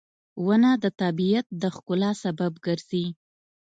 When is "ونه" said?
0.45-0.71